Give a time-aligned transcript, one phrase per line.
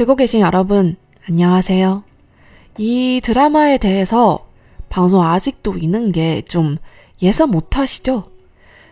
[0.00, 0.96] 듣고 계신 여러분,
[1.28, 2.04] 안녕하세요.
[2.78, 4.46] 이 드라마에 대해서
[4.88, 6.78] 방송 아직도 있는 게 좀
[7.20, 8.30] 예상 못 하시죠?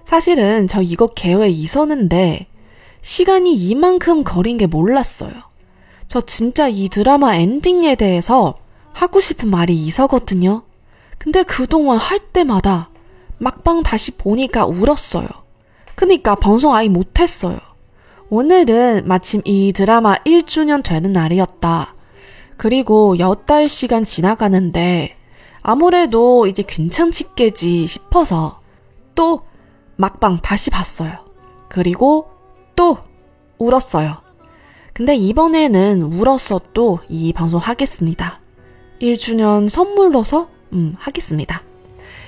[0.04, 2.46] 사실은 저 이거 계획 있었는데
[3.00, 5.32] 시간이 이만큼 걸린 게 몰랐어요.
[6.08, 8.56] 저 진짜 이 드라마 엔딩에 대해서
[8.92, 10.64] 하고 싶은 말이 있었거든요.
[11.16, 12.90] 근데 그동안 할 때마다
[13.40, 15.26] 막방 다시 보니까 울었어요.
[15.94, 17.58] 그니까 방송 아예 못했어요.
[18.30, 21.94] 오늘은 마침 이 드라마 1주년 되는 날이었다.
[22.58, 25.16] 그리고 8달 시간 지나가는데
[25.62, 28.60] 아무래도 이제 괜찮지겠지 싶어서
[29.14, 29.46] 또
[29.96, 31.24] 막방 다시 봤어요.
[31.70, 32.28] 그리고
[32.76, 32.98] 또
[33.56, 34.18] 울었어요.
[34.92, 38.40] 근데 이번에는 울었어도 이 방송 하겠습니다.
[39.00, 41.62] 1주년 선물로서 음, 하겠습니다.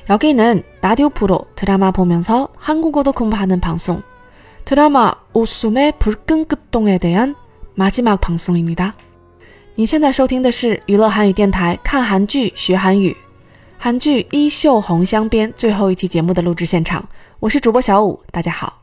[0.09, 4.03] 여기는 라디오 프로 드라마 보면서 한국어도 공부하는 방송
[4.66, 7.36] 드라마 웃음의 불끈끝동에 대한
[7.76, 8.94] 마지막 방송입니다.
[9.76, 13.16] 你现在收听的是娱乐韩语电台看韩剧学韩语
[13.78, 17.08] 韩剧《衣袖红镶边》最后一期节目的录制现场，
[17.40, 18.82] 我是主播小五，大家好。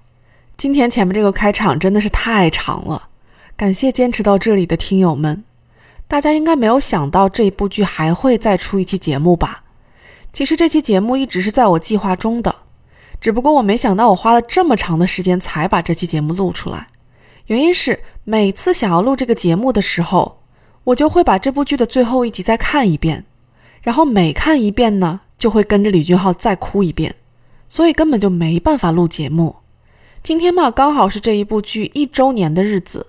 [0.57, 3.09] 今天前面这个开场真的是太长了，
[3.57, 5.43] 感谢坚持到这里的听友们。
[6.07, 9.65] 大家应该没有想到这一部剧还会再出一期节目吧？
[10.31, 12.55] 其实这期节目一直是在我计划中的，
[13.20, 16.88] 只不过我没想到我花了这么长的时间才把这期节目录出来。
[17.48, 20.42] 原因是每次想要录这个节目的时候，
[20.84, 23.26] 我就会把这部剧的最后一集再看一遍，
[23.82, 27.16] 然后每看一遍呢，就会跟着李俊浩再哭一遍，
[27.70, 29.56] 所以根本就没办法录节目。
[30.22, 33.08] 今天嘛，刚好是这一部剧一周年的日子。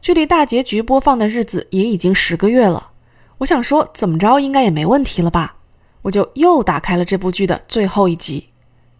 [0.00, 2.90] 距离大结局播放的日子也已经十个月了，
[3.38, 5.56] 我想说怎么着应该也没问题了吧？
[6.02, 8.48] 我就又打开了这部剧的最后一集，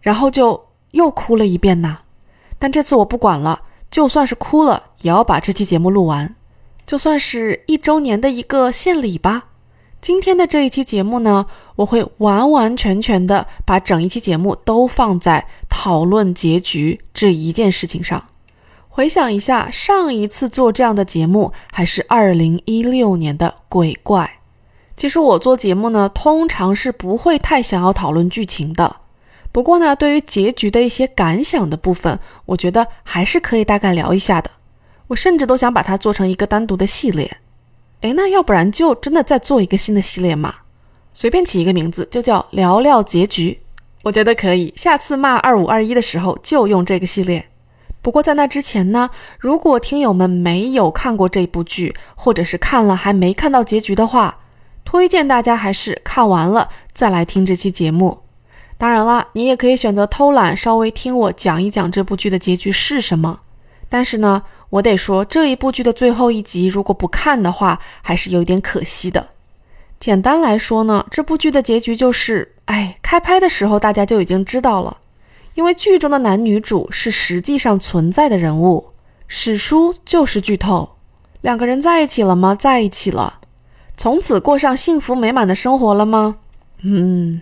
[0.03, 2.01] 然后就又哭了一遍呐。
[2.59, 6.35] 但这次我不管了，就算是哭了，也要把这期节目录完，
[6.85, 9.45] 就算是一周年的一个献礼吧。
[9.99, 11.45] 今天的这一期节目呢，
[11.77, 18.21] 我会完完全全的把整一期节目都放在讨论结局这一件事情上。
[18.89, 24.39] 回想一下，上一次做这样的节目还是二零一六年的鬼怪。
[24.95, 28.97] 其实我做节目呢，通常是不会太想要讨论剧情的。
[29.53, 34.49] 不过呢，对于结局的一些感想的部分，我觉得还是可以大概聊一下的。
[35.09, 37.37] 我甚至都想把它做成一个单独的系列。
[38.01, 40.55] 诶，那要不然就真的再做一个新的系列嘛？
[41.13, 43.59] 随便起一个名字，就叫聊聊结局。
[44.01, 44.73] 我觉得可以。
[44.75, 47.45] 下次骂二五二一的时候，就用这个系列。
[48.01, 54.39] 不过在那之前呢，如果听友们没有看过这部剧，或者是看了还没看到结局的话，
[54.83, 58.22] 推荐大家还是看完了再来听这期节目。
[58.83, 63.39] 当然了，你也可以选择偷懒，稍微听我讲一讲这部剧的结局是什么。
[63.87, 69.29] 但是呢，我得说这一部剧的最后一集，如果不看的话，还是有点可惜的。
[70.01, 74.97] 简单来说呢，这部剧的结局就是，哎，开拍的时候大家就已经知道了。
[75.53, 78.87] 因为剧中的男女主是实际上存在的人物，
[79.29, 80.97] 史书就是剧透。
[81.39, 82.53] 两个人在一起了吗？
[82.53, 83.39] 在一起了。
[83.95, 86.35] 从此过上幸福美满的生活了吗？
[86.81, 87.41] 嗯，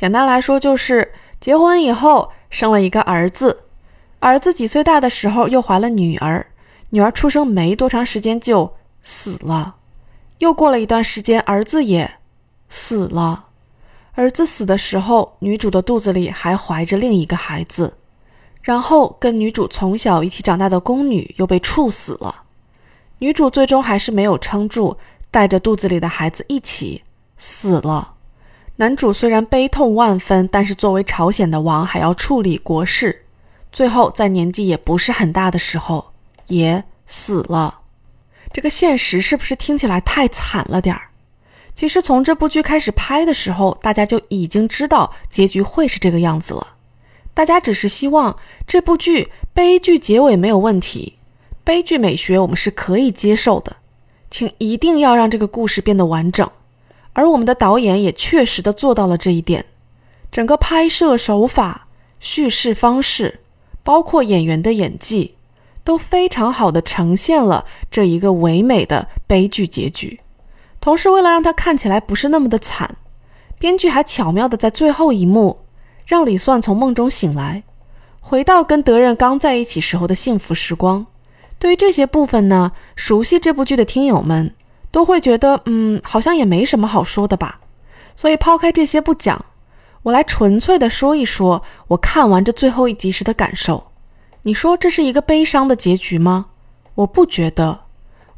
[0.00, 3.64] 简单来说就是结婚以后生了一个儿子，
[4.20, 6.46] 儿子几岁大的时候又怀了女儿，
[6.88, 8.72] 女儿出生没多长时间就
[9.02, 9.74] 死了，
[10.38, 12.12] 又过了一段时间儿子也
[12.70, 13.48] 死了。
[14.14, 17.92] 儿子死的时候，女主的肚子里还怀着另一个孩子，
[18.62, 22.44] 然后跟女主从小一起长大的宫女又被处死了。
[23.18, 24.96] 女主最终还是没有撑住，
[25.30, 27.02] 带着肚子里的孩子一起
[27.36, 28.14] 死了。
[28.80, 33.26] 男主虽然悲痛万分，但是作为朝鲜的王还要处理国事，
[33.70, 36.12] 最后在年纪也不是很大的时候
[36.46, 37.80] 也死了。
[38.50, 41.10] 这个现实是不是听起来太惨了点儿？
[41.74, 46.68] 其实从这部剧开始拍的时候，大家就已经知道结局会是这个样子了。
[47.34, 48.34] 大家只是希望
[48.66, 51.18] 这部剧悲剧结尾没有问题，
[51.62, 53.76] 悲剧美学我们是可以接受的，
[54.30, 56.50] 请一定要让这个故事变得完整。
[57.12, 59.66] 而我们的导演也确实的做到了这一点，
[60.30, 63.40] 整个拍摄手法、叙事方式，
[63.82, 65.34] 包括演员的演技，
[65.82, 70.20] 都非常好的呈现了这一个唯美的悲剧结局。
[70.80, 72.96] 同时，为了让他看起来不是那么的惨，
[73.58, 75.60] 编剧还巧妙的在最后一幕
[76.06, 77.64] 让李算从梦中醒来，
[78.20, 81.06] 回到跟德仁刚在一起时候的幸福时光。
[81.58, 84.54] 对于这些部分呢，熟悉这部剧的听友们
[84.90, 87.60] 都会觉得，嗯，好像也没什么好说的吧。
[88.16, 89.44] 所以抛开这些不讲，
[90.02, 93.92] 我来纯粹的说一说我看完这最后一集时的感受。
[94.42, 96.46] 你说这是一个悲伤的结局吗？
[96.94, 97.80] 我不觉得。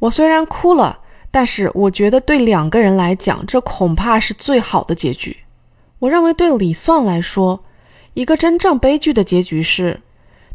[0.00, 0.98] 我虽然哭了，
[1.30, 5.38] 但是我觉得对两个人来讲，这恐怕是最好的结局。
[6.00, 7.64] 我认为对李算来说，
[8.14, 10.00] 一个真正悲剧的结局是，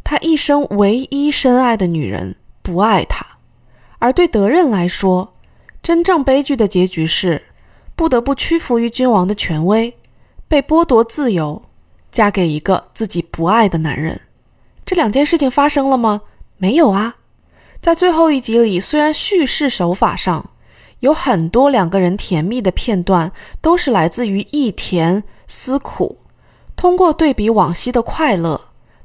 [0.04, 3.26] 他一生唯一深爱的女人不爱他；
[4.00, 5.34] 而对德任来说，
[5.88, 7.44] 真正悲剧的结局是，
[7.96, 9.96] 不得不屈服于君王的权威，
[10.46, 11.62] 被剥夺自由，
[12.12, 14.20] 嫁给一个自己不爱的男人。
[14.86, 16.24] 这两件事情发生了吗？
[16.58, 17.16] 没有啊。
[17.80, 20.50] 在最后一集里，虽然叙事手法上
[21.00, 23.32] 有很多两个人甜蜜的片段，
[23.62, 26.18] 都是来自于一甜思苦，
[26.76, 28.60] 通过对比往昔的快乐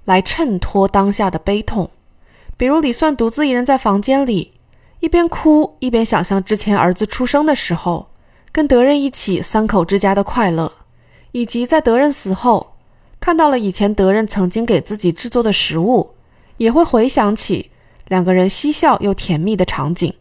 [0.04, 1.92] 来衬托当下的悲痛。
[2.56, 4.54] 比如李算独自一人在房间里，
[5.02, 8.06] 一边哭一边想象之前儿子出生的时候，
[8.52, 10.72] 跟德任一起三口之家的快乐，
[11.32, 12.76] 以及在德任死后
[13.18, 16.14] 看到了以前德任曾经给自己制作的食物，
[16.58, 17.72] 也会回想起。
[18.06, 20.14] 两个人嬉笑又甜蜜的场景，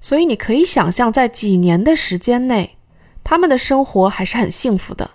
[0.00, 2.78] 所以你可以想象，在几年的时间内，
[3.22, 5.10] 他们的生活还是很幸福的。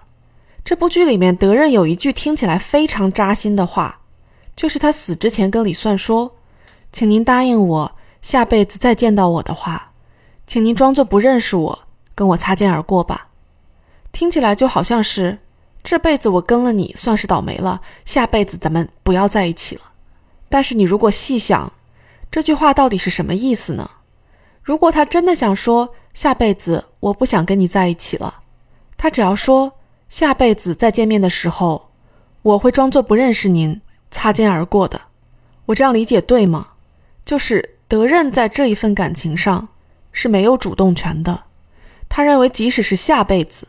[0.63, 4.01] 这部剧里面，德任有一句听起来非常扎心的话，
[4.55, 6.35] 就是他死之前跟李算说
[6.93, 7.95] ：“请您答应我，
[8.27, 9.93] 下辈子再见到我的话，
[10.45, 11.79] 请您装作不认识我，
[12.13, 13.29] 跟我擦肩而过吧。”
[14.11, 15.39] 听起来就好像是
[15.81, 19.93] 这辈子我跟了你算是倒霉了，下辈子咱们不要在一起了。
[20.49, 21.71] 但是你如果细想，
[22.29, 23.89] 这句话到底是什么意思呢？
[24.61, 28.41] 如果他真的想说下辈子我不想跟你在一起了，
[28.97, 29.71] 他只要说
[30.09, 31.91] 下辈子再见面的时候，
[32.41, 33.79] 我会装作不认识您，
[34.11, 34.99] 擦肩而过的。
[35.67, 36.67] 我这样理解对吗？
[37.23, 39.69] 就是德任在这一份感情上
[40.11, 41.43] 是没有主动权的。
[42.09, 43.67] 他认为即使是下辈子，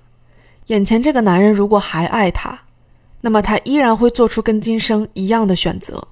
[0.67, 2.61] 眼前这个男人如果还爱他，
[3.21, 6.09] 那么他依然会做出跟今生一样的选择。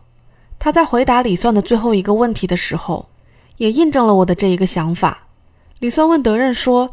[0.58, 3.08] 他在回答李算的最后一个问题的时候，
[3.56, 5.26] 也印证了我的这一个想法。
[5.80, 6.90] 李算问德任说：“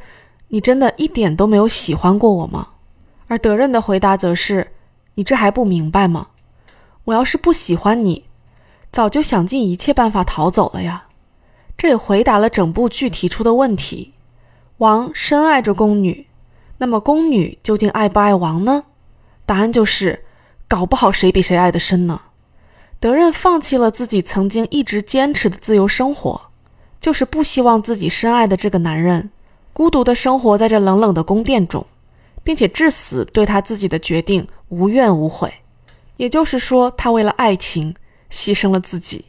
[0.50, 2.70] 你真的一点都没有喜欢过我吗？”
[3.28, 4.72] 而德任的回答则是
[5.16, 6.28] ：“你这还不明白吗？
[7.06, 8.26] 我要是不喜欢你，
[8.94, 11.08] 早就想尽一切办法逃走了呀。”
[11.76, 14.14] 这也回答了整部剧提出的问题：
[14.78, 16.28] 王深爱着宫女，
[16.78, 18.86] 那么宫女究竟爱不爱王呢？
[19.46, 20.24] 答案就是：
[20.70, 22.22] 搞不好谁比谁爱的深呢。
[23.00, 26.40] 德任放弃了自己曾经一直坚持的自由生活，
[27.02, 29.32] 就是不希望自己深爱的这个男人
[29.74, 31.86] 孤独的生活在这冷冷的宫殿中，
[32.44, 35.52] 并且至死对他自己的决定无怨无悔。
[36.16, 37.94] 也就是说，他为了爱情
[38.34, 39.26] 牺牲了自己。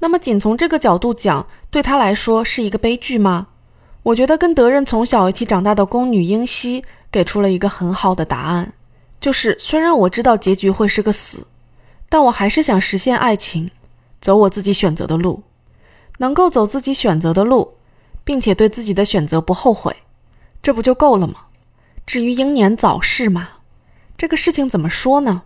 [0.00, 3.46] 那么，仅从这个角度讲，对他来说是一个悲剧吗？
[4.02, 8.72] 我觉得跟德任从小一起长大的宫女英熙给出了一个很好的答案，
[9.20, 11.46] 就是虽然我知道结局会是个死。
[12.08, 13.70] 但我还是想实现爱情，
[14.20, 15.44] 走我自己选择的路，
[16.18, 17.76] 能够走自己选择的路，
[18.22, 19.96] 并且对自己的选择不后悔，
[20.60, 21.46] 这不就够了吗？
[22.04, 23.48] 至于英年早逝嘛，
[24.18, 25.44] 这个事情怎么说呢？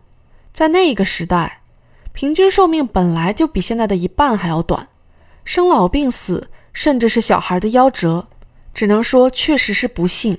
[0.52, 1.60] 在那个时代，
[2.16, 4.88] 平均寿命本来就比现在的一半还要短，
[5.44, 8.26] 生老病死，甚至是小孩的夭折，
[8.72, 10.38] 只能说确实是不幸。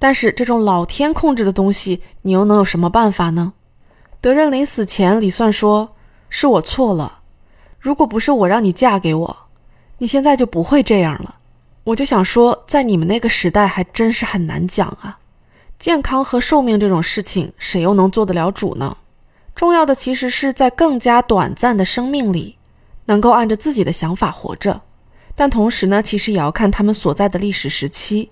[0.00, 3.52] 但是这种老天控制的东西，你又能有什么办法呢？
[4.20, 5.94] 德任临死前，李算说
[6.28, 7.20] ：“是我错了，
[7.78, 9.36] 如果不是我让你嫁给我，
[9.98, 11.36] 你现在就不会这样了。”
[11.84, 15.20] 我就想说，在你们那个时代，还真是很难讲啊。
[15.78, 18.96] 健康和寿命这种事情，谁又能做得了主呢？
[19.54, 22.56] 重要的其实是在更加短暂的生命里，
[23.06, 24.82] 能够按着自己的想法活着。
[25.34, 28.30] 但同时呢，其实也要看他们所在的历史时期。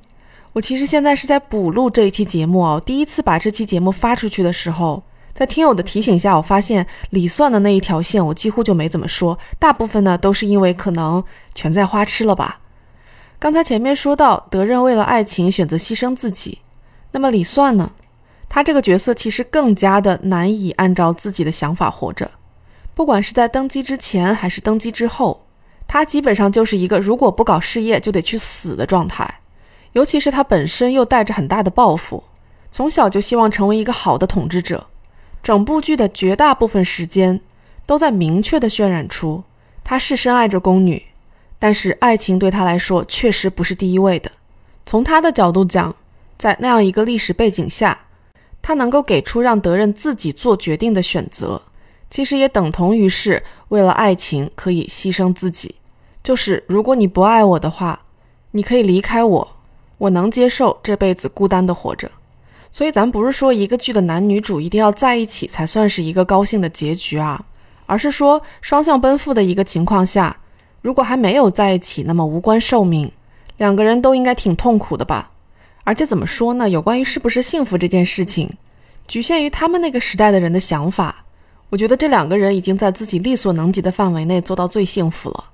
[0.53, 2.83] 我其实现在是在补录这一期节目哦。
[2.85, 5.03] 第一次把这期节目发出去的时候。
[5.35, 11.25] 在听友的提醒下，我发现李算的那一条线我几乎就没怎么说，大部分呢都是因为可能
[11.55, 12.61] 全在花痴了吧。
[13.39, 16.59] 刚才前面说到德任为了爱情选择牺牲自己，
[17.13, 17.93] 那么李算呢？
[18.55, 22.33] 他这个角色其实更加的难以按照自己的想法活着。
[22.93, 25.47] 不管是在登基之前还是登基之后，
[25.89, 29.41] 他基本上就是一个如果不搞事业就得去死的状态。
[29.93, 32.25] 尤其是他本身又带着很大的抱负，
[32.71, 34.87] 从小就希望成为一个好的统治者。
[35.43, 37.41] 整部剧的绝大部分时间
[37.87, 39.45] 都在明确的渲染出
[39.83, 41.03] 他是深爱着宫女，
[41.59, 44.31] 但是爱情对他来说确实不是第一位的。
[44.85, 45.97] 从他的角度讲，
[46.37, 47.99] 在那样一个历史背景下，
[48.63, 51.61] 他能够给出让德任自己做决定的选择，
[52.09, 55.75] 其实也等同于是为了爱情可以牺牲自己。
[56.23, 58.03] 就是如果你不爱我的话，
[58.53, 59.57] 你可以离开我，
[59.99, 62.09] 我能接受这辈子孤单的活着。
[62.71, 67.45] 所以，咱不是说一个剧的男女主一定要在一起才算是一个高兴的结局啊，
[67.85, 70.39] 而是说双向奔赴的一个情况下，
[70.81, 73.13] 如果还没有在一起，那么无关寿命，
[73.59, 75.32] 两个人都应该挺痛苦的吧？
[75.85, 76.69] 而且怎么说呢？
[76.69, 78.57] 有关于是不是幸福这件事情，
[79.09, 81.25] 局限于他们那个时代的人的想法。
[81.71, 85.45] 我觉得这两个人已经在自己力所能及的范围内做到最幸福了。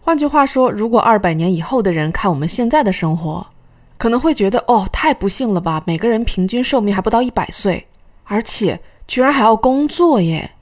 [0.00, 3.46] 换句话说，如果二百年以后的人看我们现在的生活，
[3.96, 5.82] 可能会觉得哦，太不幸了吧！
[5.86, 7.86] 每个人平均寿命还不到一百岁，
[8.24, 10.52] 而且居然还要工作耶。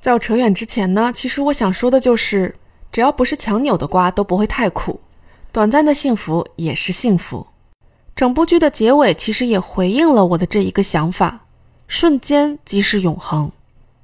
[0.00, 2.56] 在我扯远之前呢，其实我想说的就是，
[2.90, 5.00] 只要不是强扭的瓜，都不会太苦。
[5.52, 7.46] 短暂的幸福也是幸福。
[8.18, 11.46] 整部剧的结尾其实也回应了我的这一个想法：
[11.86, 13.48] 瞬间即是永恒。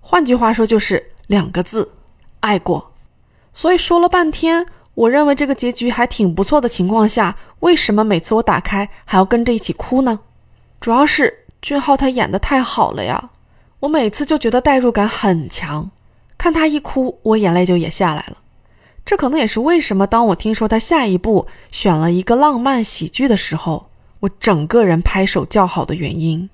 [0.00, 1.90] 换句话说，就是两个字：
[2.38, 2.92] 爱过。
[3.52, 10.20] 所以说了半天，我认为这个结局还挺不错的情况下，为什么每次我打开还要跟着一起哭呢？
[10.80, 13.30] 主要是俊浩他演的太好了呀，
[13.80, 15.90] 我每次就觉得代入感很强，
[16.38, 18.36] 看他一哭，我眼泪就也下来了。
[19.04, 23.88] 这可能也是为什么当我听说他下一部选了一个浪漫喜剧的时候，
[24.24, 26.48] 我整个人拍手叫好的原因。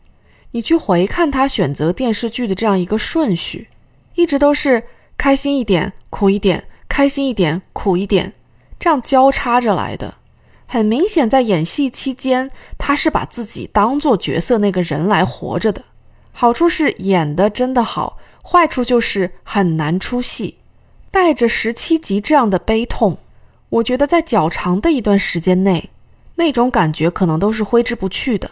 [0.52, 3.68] 你去回看他选择电视剧的这样一个顺序，
[4.14, 4.84] 一直都是
[5.16, 6.64] 开心一点，苦一点。
[6.88, 8.32] 开心一点，苦一点，
[8.80, 10.16] 这样交叉着来的。
[10.66, 15.84] 很明显，在演戏期间，他是把自己当做角色那个人来活着的。
[16.32, 20.56] 好处是演的真的好，坏处就是很难出戏，
[21.12, 23.18] 带着十七集这样的悲痛。
[23.68, 25.90] 我觉得在较长的一段时间内，
[26.40, 28.50] 那种感觉可能都是挥之不去的。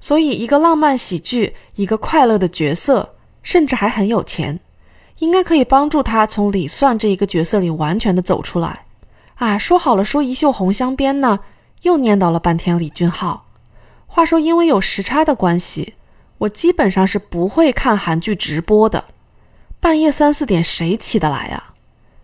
[0.00, 4.58] 所以，一个浪漫喜剧，一个快乐的角色，甚至还很有钱。
[5.18, 8.86] 应该可以帮助他从李算这一个角色里完全的走出来。
[9.36, 11.40] 啊，说好了说《一袖红镶边》呢，
[11.82, 13.46] 又念叨了半天李俊浩。
[14.06, 15.94] 话说，因为有时差的关系，
[16.38, 19.04] 我基本上是不会看韩剧直播的。
[19.78, 21.74] 半夜三四点谁起得来啊？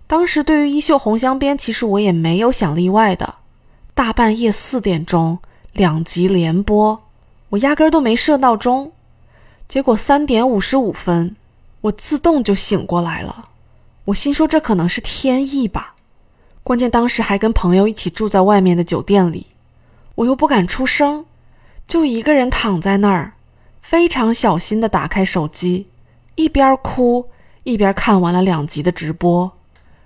[0.06, 3.36] 当时对于《一袖红镶边》，其实我也没有想例外的。
[3.96, 5.38] 大半夜四点钟
[5.72, 7.02] 两集连播，
[7.48, 8.92] 我压根儿都没设闹钟。
[9.66, 11.34] 结果三点五十五分。
[11.80, 13.48] 我自动就醒过来了，
[14.04, 15.94] 我心说这可能是天意吧。
[16.62, 19.46] 关键当时还跟朋友一起住在外面的酒店里，
[20.16, 21.24] 我又不敢出声，
[21.88, 23.32] 就一个人躺在那儿，
[23.80, 25.86] 非常小心的打开手机，
[26.34, 27.30] 一边哭
[27.62, 29.52] 一边看完了两集的直播。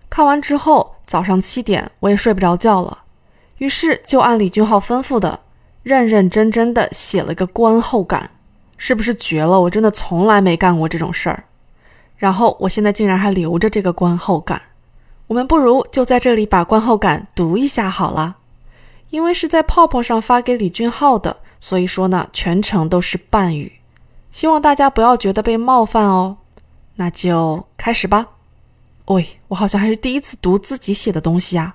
[0.09, 3.00] 看完之后，早上七点我也睡不着觉了，
[3.61, 5.41] 于是就按李俊浩吩咐的，
[5.83, 8.31] 认认真真的写了个观后感，
[8.79, 9.61] 是不是绝了？
[9.61, 11.45] 我真的从来没干过这种事儿。
[12.17, 14.63] 然后我现在竟然还留着这个观后感，
[15.27, 18.39] 我们不如就在这里把观后感读一下好了。
[19.11, 23.73] 因为是在泡泡上发给李俊浩的，所以说呢全程都是半语，
[24.33, 26.39] 希望大家不要觉得被冒犯哦。
[26.95, 28.27] 那就开始吧。
[29.09, 31.75] 喂，我好像还是第一次读自己写的东西呀。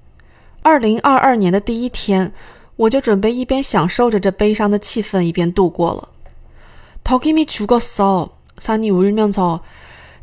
[7.04, 8.30] 덕임이 죽었어.
[8.58, 9.62] 산이 울면서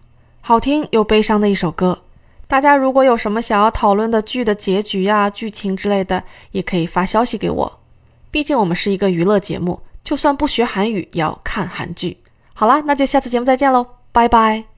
[0.41, 2.03] 好听又悲伤的一首歌。
[2.49, 7.81] 大家如果有什么想要讨论的剧的结局呀、剧情之类的，也可以发消息给我。
[8.31, 12.17] 毕竟我们是一个娱乐节目，就算不学韩语，也要看韩剧。
[12.55, 14.78] 好啦，那就下次节目再见喽，拜拜。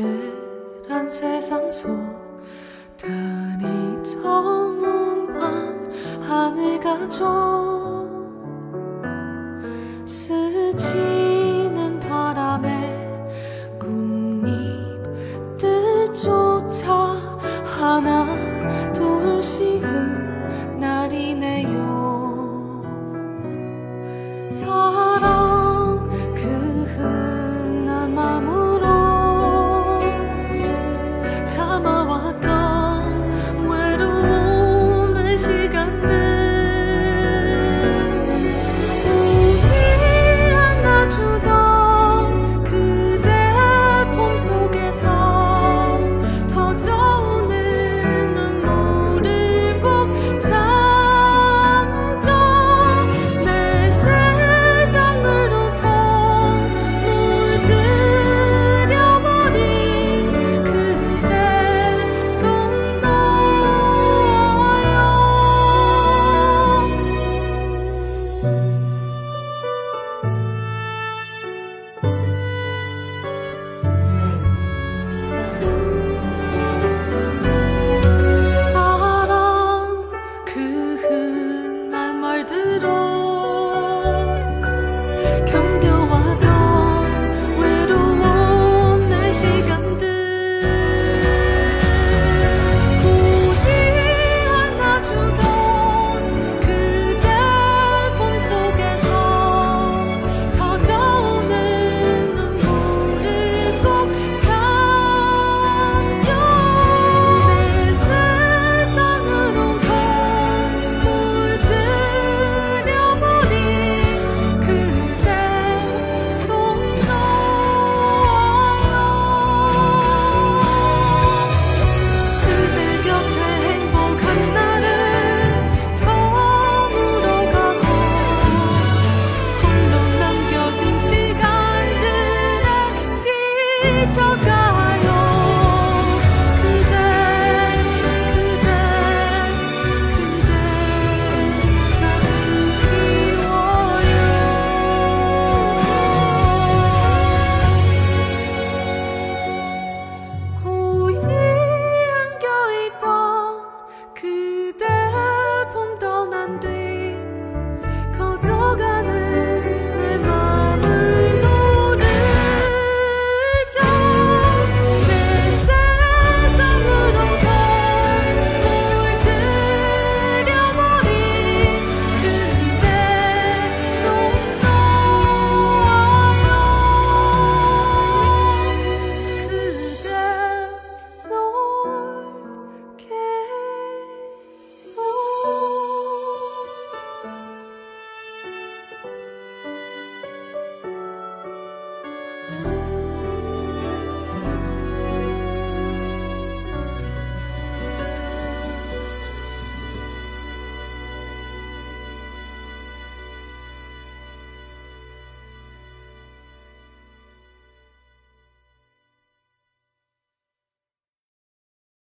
[0.00, 1.90] 그대란 세상 속
[2.96, 5.90] 달이 저문 밤
[6.22, 7.79] 하늘 가져